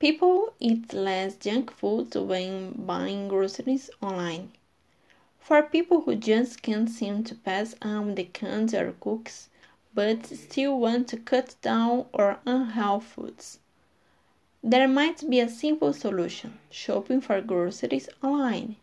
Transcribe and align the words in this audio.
People 0.00 0.54
eat 0.60 0.92
less 0.92 1.34
junk 1.34 1.72
food 1.72 2.14
when 2.14 2.70
buying 2.86 3.26
groceries 3.26 3.90
online. 4.00 4.52
For 5.40 5.60
people 5.60 6.02
who 6.02 6.14
just 6.14 6.62
can't 6.62 6.88
seem 6.88 7.24
to 7.24 7.34
pass 7.34 7.74
on 7.82 8.14
the 8.14 8.22
cans 8.22 8.72
or 8.74 8.92
cookies, 9.00 9.48
but 9.92 10.24
still 10.24 10.78
want 10.78 11.08
to 11.08 11.16
cut 11.16 11.56
down 11.62 12.06
on 12.14 12.36
unhealthy 12.46 13.06
foods. 13.06 13.58
There 14.62 14.86
might 14.86 15.28
be 15.28 15.40
a 15.40 15.48
simple 15.48 15.92
solution 15.92 16.60
shopping 16.70 17.20
for 17.20 17.40
groceries 17.40 18.08
online. 18.22 18.76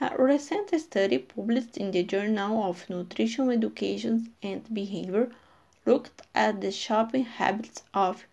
A 0.00 0.14
recent 0.16 0.70
study 0.80 1.18
published 1.18 1.78
in 1.78 1.90
the 1.90 2.04
Journal 2.04 2.62
of 2.62 2.88
Nutrition 2.88 3.50
Education 3.50 4.32
and 4.40 4.72
Behavior 4.72 5.32
looked 5.84 6.22
at 6.32 6.60
the 6.60 6.70
shopping 6.70 7.24
habits 7.24 7.82
of 7.92 8.24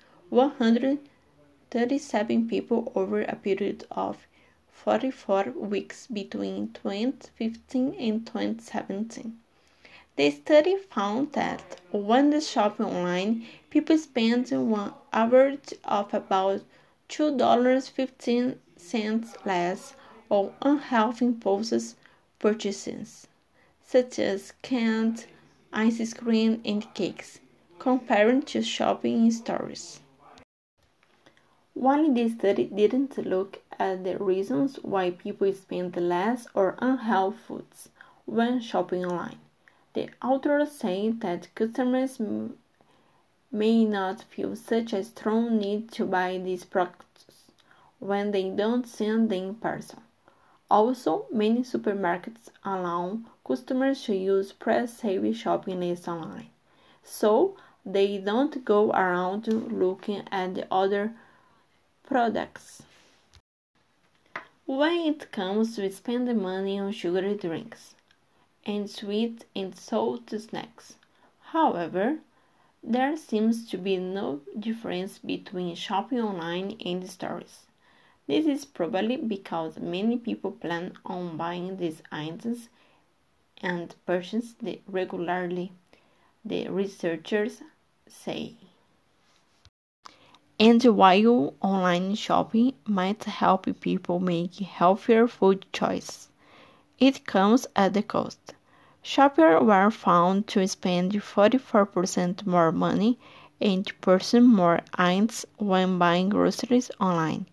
137 1.73 2.49
people 2.49 2.91
over 2.95 3.21
a 3.21 3.37
period 3.37 3.85
of 3.91 4.27
44 4.73 5.53
weeks 5.55 6.05
between 6.05 6.73
2015 6.73 7.95
and 7.97 8.27
2017. 8.27 9.37
The 10.17 10.31
study 10.31 10.75
found 10.75 11.31
that 11.31 11.79
when 11.91 12.31
they 12.31 12.41
shop 12.41 12.81
online, 12.81 13.45
people 13.69 13.97
spend 13.97 14.51
an 14.51 14.91
average 15.13 15.73
of 15.85 16.13
about 16.13 16.63
$2.15 17.07 19.45
less 19.45 19.95
on 20.29 20.53
unhealthy 20.61 21.23
impulse 21.23 21.95
purchases, 22.37 23.27
such 23.81 24.19
as 24.19 24.51
canned 24.61 25.25
ice 25.71 26.13
cream 26.13 26.61
and 26.65 26.93
cakes, 26.93 27.39
compared 27.79 28.45
to 28.47 28.61
shopping 28.61 29.27
in 29.27 29.31
stores. 29.31 30.00
While 31.73 32.11
the 32.13 32.27
study 32.27 32.65
didn't 32.65 33.17
look 33.17 33.61
at 33.79 34.03
the 34.03 34.17
reasons 34.17 34.75
why 34.83 35.11
people 35.11 35.53
spend 35.53 35.95
less 35.95 36.45
on 36.53 36.75
unhealthy 36.79 37.37
foods 37.37 37.89
when 38.25 38.59
shopping 38.59 39.05
online, 39.05 39.39
the 39.93 40.09
authors 40.21 40.73
say 40.73 41.11
that 41.11 41.53
customers 41.55 42.19
may 43.51 43.85
not 43.85 44.21
feel 44.23 44.55
such 44.57 44.91
a 44.91 45.03
strong 45.03 45.57
need 45.57 45.91
to 45.93 46.05
buy 46.05 46.37
these 46.37 46.65
products 46.65 47.51
when 47.99 48.31
they 48.31 48.49
don't 48.49 48.85
see 48.85 49.05
them 49.05 49.31
in 49.31 49.55
person. 49.55 50.01
Also, 50.69 51.25
many 51.31 51.61
supermarkets 51.61 52.49
allow 52.65 53.19
customers 53.47 54.03
to 54.03 54.15
use 54.15 54.51
pre-saved 54.51 55.37
shopping 55.37 55.79
lists 55.79 56.07
online, 56.07 56.49
so 57.03 57.55
they 57.85 58.17
don't 58.17 58.65
go 58.65 58.91
around 58.91 59.47
looking 59.47 60.23
at 60.31 60.55
the 60.55 60.67
other 60.69 61.13
products. 62.11 62.83
When 64.65 64.99
it 64.99 65.31
comes 65.31 65.77
to 65.77 65.89
spending 65.89 66.41
money 66.41 66.77
on 66.77 66.91
sugary 66.91 67.35
drinks, 67.35 67.95
and 68.65 68.89
sweet 68.89 69.45
and 69.55 69.73
salty 69.73 70.39
snacks. 70.39 70.95
However, 71.39 72.17
there 72.83 73.15
seems 73.15 73.65
to 73.69 73.77
be 73.77 73.95
no 73.95 74.41
difference 74.59 75.19
between 75.19 75.73
shopping 75.75 76.19
online 76.19 76.75
and 76.85 77.09
stores. 77.09 77.67
This 78.27 78.45
is 78.45 78.65
probably 78.65 79.15
because 79.15 79.79
many 79.79 80.17
people 80.17 80.51
plan 80.51 80.91
on 81.05 81.37
buying 81.37 81.77
these 81.77 82.03
items 82.11 82.67
and 83.61 83.95
purchase 84.05 84.51
them 84.51 84.79
regularly, 84.85 85.71
the 86.43 86.67
researchers 86.67 87.61
say. 88.09 88.55
And 90.63 90.83
while 90.83 91.55
online 91.59 92.13
shopping 92.13 92.73
might 92.85 93.23
help 93.23 93.65
people 93.79 94.19
make 94.19 94.53
healthier 94.57 95.27
food 95.27 95.65
choices, 95.73 96.29
it 96.99 97.25
comes 97.25 97.65
at 97.75 97.97
a 97.97 98.03
cost. 98.03 98.53
Shoppers 99.01 99.63
were 99.63 99.89
found 99.89 100.45
to 100.49 100.67
spend 100.67 101.13
44% 101.13 102.45
more 102.45 102.71
money 102.71 103.17
and 103.59 103.91
purchase 104.01 104.39
more 104.39 104.81
items 104.93 105.47
when 105.57 105.97
buying 105.97 106.29
groceries 106.29 106.91
online. 106.99 107.47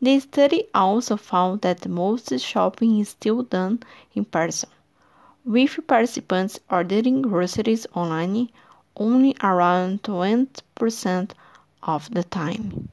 The 0.00 0.18
study 0.18 0.64
also 0.74 1.16
found 1.16 1.60
that 1.60 1.86
most 1.86 2.36
shopping 2.40 2.98
is 2.98 3.10
still 3.10 3.44
done 3.44 3.84
in 4.14 4.24
person, 4.24 4.70
with 5.44 5.78
participants 5.86 6.58
ordering 6.68 7.22
groceries 7.22 7.86
online 7.94 8.48
only 8.96 9.36
around 9.44 10.02
20% 10.02 11.30
of 11.82 12.10
the 12.10 12.24
time. 12.24 12.88